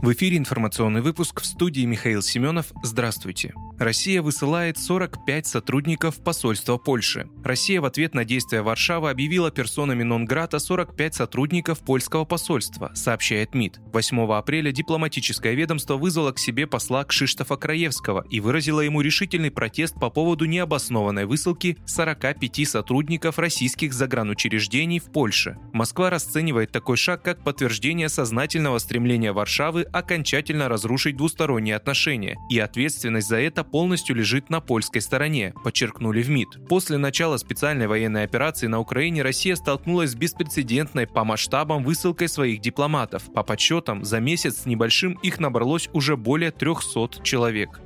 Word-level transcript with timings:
В 0.00 0.12
эфире 0.12 0.36
информационный 0.36 1.00
выпуск 1.00 1.40
в 1.40 1.44
студии 1.44 1.84
Михаил 1.84 2.22
Семенов. 2.22 2.66
Здравствуйте. 2.84 3.52
Россия 3.78 4.22
высылает 4.22 4.78
45 4.78 5.46
сотрудников 5.46 6.22
посольства 6.22 6.78
Польши. 6.78 7.28
Россия 7.44 7.80
в 7.80 7.84
ответ 7.84 8.14
на 8.14 8.24
действия 8.24 8.62
Варшавы 8.62 9.10
объявила 9.10 9.50
персонами 9.50 10.04
нон-грата 10.04 10.58
45 10.58 11.14
сотрудников 11.14 11.80
польского 11.80 12.24
посольства, 12.24 12.92
сообщает 12.94 13.54
МИД. 13.54 13.80
8 13.92 14.32
апреля 14.32 14.72
дипломатическое 14.72 15.54
ведомство 15.54 15.96
вызвало 15.96 16.32
к 16.32 16.38
себе 16.38 16.66
посла 16.66 17.04
Кшиштофа 17.04 17.56
Краевского 17.56 18.24
и 18.30 18.40
выразило 18.40 18.80
ему 18.80 19.00
решительный 19.00 19.50
протест 19.50 19.94
по 19.94 20.10
поводу 20.10 20.44
необоснованной 20.46 21.26
высылки 21.26 21.76
45 21.86 22.68
сотрудников 22.68 23.38
российских 23.38 23.92
загранучреждений 23.92 24.98
в 24.98 25.10
Польше. 25.12 25.56
Москва 25.72 26.10
расценивает 26.10 26.72
такой 26.72 26.96
шаг 26.96 27.22
как 27.22 27.44
подтверждение 27.44 28.08
сознательного 28.08 28.78
стремления 28.78 29.32
Варшавы 29.32 29.86
окончательно 29.92 30.68
разрушить 30.68 31.16
двусторонние 31.16 31.76
отношения, 31.76 32.36
и 32.50 32.58
ответственность 32.58 33.28
за 33.28 33.36
это 33.36 33.64
полностью 33.64 34.16
лежит 34.16 34.50
на 34.50 34.60
польской 34.60 35.00
стороне, 35.00 35.54
подчеркнули 35.64 36.22
в 36.22 36.30
МИД. 36.30 36.68
После 36.68 36.98
начала 36.98 37.36
специальной 37.36 37.86
военной 37.86 38.24
операции 38.24 38.66
на 38.66 38.80
Украине 38.80 39.22
Россия 39.22 39.56
столкнулась 39.56 40.10
с 40.10 40.14
беспрецедентной 40.14 41.06
по 41.06 41.24
масштабам 41.24 41.84
высылкой 41.84 42.28
своих 42.28 42.60
дипломатов. 42.60 43.32
По 43.32 43.42
подсчетам, 43.42 44.04
за 44.04 44.20
месяц 44.20 44.62
с 44.62 44.66
небольшим 44.66 45.18
их 45.22 45.40
набралось 45.40 45.88
уже 45.92 46.16
более 46.16 46.50
300 46.50 47.22
человек. 47.22 47.80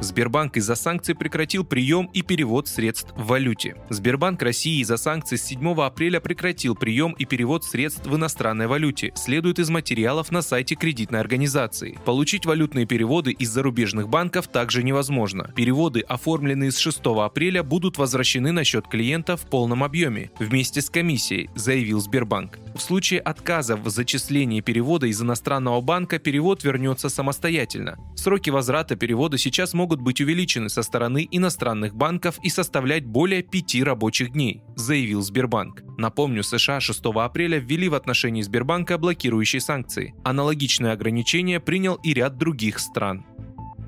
Сбербанк 0.00 0.56
из-за 0.56 0.76
санкций 0.76 1.14
прекратил 1.14 1.64
прием 1.64 2.08
и 2.12 2.22
перевод 2.22 2.68
средств 2.68 3.12
в 3.16 3.26
валюте. 3.26 3.76
Сбербанк 3.90 4.40
России 4.42 4.80
из-за 4.80 4.96
санкций 4.96 5.38
с 5.38 5.42
7 5.42 5.80
апреля 5.80 6.20
прекратил 6.20 6.76
прием 6.76 7.12
и 7.12 7.24
перевод 7.24 7.64
средств 7.64 8.06
в 8.06 8.14
иностранной 8.14 8.68
валюте, 8.68 9.12
следует 9.16 9.58
из 9.58 9.70
материалов 9.70 10.30
на 10.30 10.42
сайте 10.42 10.76
кредитной 10.76 11.20
организации. 11.20 11.98
Получить 12.04 12.46
валютные 12.46 12.86
переводы 12.86 13.32
из 13.32 13.50
зарубежных 13.50 14.08
банков 14.08 14.46
также 14.46 14.84
невозможно. 14.84 15.52
Переводы, 15.56 16.00
оформленные 16.00 16.70
с 16.70 16.78
6 16.78 17.00
апреля, 17.06 17.62
будут 17.62 17.98
возвращены 17.98 18.52
на 18.52 18.62
счет 18.62 18.86
клиента 18.86 19.36
в 19.36 19.46
полном 19.46 19.82
объеме, 19.82 20.30
вместе 20.38 20.80
с 20.80 20.90
комиссией, 20.90 21.50
заявил 21.56 22.00
Сбербанк. 22.00 22.58
В 22.74 22.80
случае 22.80 23.20
отказа 23.20 23.76
в 23.76 23.88
зачислении 23.88 24.60
перевода 24.60 25.06
из 25.06 25.20
иностранного 25.20 25.80
банка 25.80 26.18
перевод 26.18 26.64
вернется 26.64 27.08
самостоятельно. 27.08 27.96
Сроки 28.16 28.50
возврата 28.50 28.96
перевода 28.96 29.38
сейчас 29.38 29.74
могут 29.74 30.00
быть 30.00 30.20
увеличены 30.20 30.68
со 30.68 30.82
стороны 30.82 31.26
иностранных 31.30 31.94
банков 31.94 32.38
и 32.42 32.48
составлять 32.48 33.04
более 33.04 33.42
пяти 33.42 33.82
рабочих 33.82 34.32
дней, 34.32 34.62
заявил 34.76 35.22
Сбербанк. 35.22 35.82
Напомню, 35.96 36.42
США 36.42 36.80
6 36.80 37.00
апреля 37.14 37.58
ввели 37.58 37.88
в 37.88 37.94
отношении 37.94 38.42
Сбербанка 38.42 38.98
блокирующие 38.98 39.60
санкции. 39.60 40.14
Аналогичные 40.24 40.92
ограничения 40.92 41.60
принял 41.60 41.96
и 41.96 42.14
ряд 42.14 42.36
других 42.36 42.78
стран. 42.78 43.24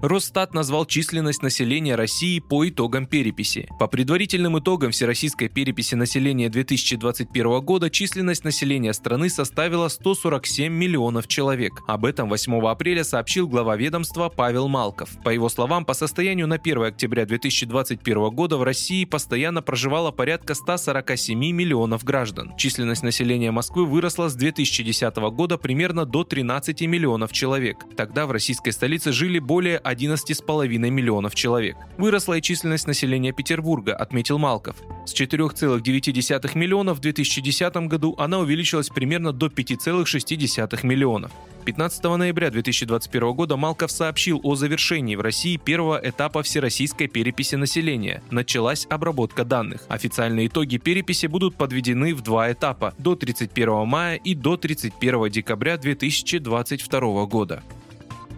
Росстат 0.02 0.54
назвал 0.54 0.86
численность 0.86 1.42
населения 1.42 1.94
России 1.94 2.38
по 2.38 2.66
итогам 2.66 3.04
переписи. 3.04 3.68
По 3.78 3.86
предварительным 3.86 4.58
итогам 4.58 4.92
Всероссийской 4.92 5.50
переписи 5.50 5.94
населения 5.94 6.48
2021 6.48 7.60
года 7.60 7.90
численность 7.90 8.44
населения 8.44 8.94
страны 8.94 9.28
составила 9.28 9.88
147 9.88 10.72
миллионов 10.72 11.28
человек. 11.28 11.82
Об 11.86 12.06
этом 12.06 12.30
8 12.30 12.66
апреля 12.66 13.04
сообщил 13.04 13.46
глава 13.46 13.76
ведомства 13.76 14.30
Павел 14.30 14.68
Малков. 14.68 15.10
По 15.22 15.28
его 15.28 15.50
словам, 15.50 15.84
по 15.84 15.92
состоянию 15.92 16.46
на 16.46 16.54
1 16.54 16.82
октября 16.82 17.26
2021 17.26 18.30
года 18.30 18.56
в 18.56 18.62
России 18.62 19.04
постоянно 19.04 19.60
проживало 19.60 20.12
порядка 20.12 20.54
147 20.54 21.38
миллионов 21.38 22.04
граждан. 22.04 22.56
Численность 22.56 23.02
населения 23.02 23.50
Москвы 23.50 23.84
выросла 23.84 24.30
с 24.30 24.34
2010 24.34 25.14
года 25.34 25.58
примерно 25.58 26.06
до 26.06 26.24
13 26.24 26.80
миллионов 26.82 27.32
человек. 27.32 27.84
Тогда 27.98 28.24
в 28.26 28.30
российской 28.30 28.70
столице 28.70 29.12
жили 29.12 29.38
более 29.38 29.76
11,5 29.92 30.68
миллионов 30.90 31.34
человек. 31.34 31.76
Выросла 31.98 32.34
и 32.34 32.42
численность 32.42 32.86
населения 32.86 33.32
Петербурга, 33.32 33.94
отметил 33.94 34.38
Малков. 34.38 34.76
С 35.06 35.14
4,9 35.14 36.56
миллионов 36.56 36.98
в 36.98 37.00
2010 37.00 37.76
году 37.88 38.14
она 38.18 38.38
увеличилась 38.38 38.88
примерно 38.88 39.32
до 39.32 39.46
5,6 39.46 40.86
миллионов. 40.86 41.32
15 41.64 42.02
ноября 42.04 42.50
2021 42.50 43.32
года 43.32 43.56
Малков 43.56 43.90
сообщил 43.90 44.40
о 44.42 44.54
завершении 44.54 45.14
в 45.14 45.20
России 45.20 45.56
первого 45.56 46.00
этапа 46.02 46.42
всероссийской 46.42 47.06
переписи 47.06 47.54
населения. 47.56 48.22
Началась 48.30 48.86
обработка 48.88 49.44
данных. 49.44 49.82
Официальные 49.88 50.46
итоги 50.46 50.78
переписи 50.78 51.26
будут 51.26 51.56
подведены 51.56 52.14
в 52.14 52.22
два 52.22 52.50
этапа– 52.50 52.94
до 52.98 53.14
31 53.14 53.86
мая 53.86 54.16
и 54.16 54.34
до 54.34 54.56
31 54.56 55.30
декабря 55.30 55.76
2022 55.76 57.26
года. 57.26 57.62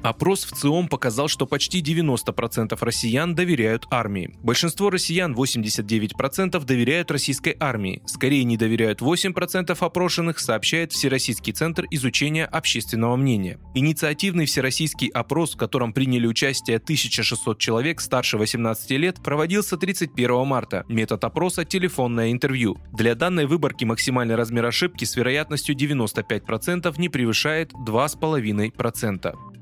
Опрос 0.03 0.45
в 0.45 0.53
ЦИОМ 0.53 0.89
показал, 0.89 1.29
что 1.29 1.47
почти 1.47 1.81
90% 1.81 2.77
россиян 2.81 3.37
доверяют 3.37 3.87
армии. 3.91 4.35
Большинство 4.43 4.91
россиян, 4.91 5.33
89%, 5.33 6.65
доверяют 6.65 7.11
российской 7.13 7.57
армии. 7.61 8.03
Скорее 8.07 8.43
не 8.43 8.57
доверяют 8.57 9.01
8% 9.01 9.77
опрошенных, 9.79 10.41
сообщает 10.41 10.93
Всероссийский 10.93 11.53
центр 11.53 11.87
изучения 11.91 12.47
общественного 12.47 13.15
мнения. 13.15 13.61
Инициативный 13.75 14.47
всероссийский 14.47 15.09
опрос, 15.09 15.55
в 15.55 15.57
котором 15.57 15.93
приняли 15.93 16.27
участие 16.27 16.79
1600 16.79 17.59
человек 17.59 18.01
старше 18.01 18.39
18 18.39 18.91
лет, 18.93 19.23
проводился 19.23 19.77
31 19.77 20.47
марта. 20.47 20.85
Метод 20.89 21.23
опроса– 21.25 21.65
телефонное 21.67 22.33
интервью. 22.33 22.77
Для 22.93 23.15
данной 23.15 23.47
выборки 23.47 23.85
максимальный 23.85 24.35
размер 24.35 24.67
ошибки 24.67 25.05
с 25.05 25.15
вероятностью 25.17 25.77
95% 25.77 26.93
не 26.99 27.09
превышает 27.09 27.73
2,5%. 27.73 29.62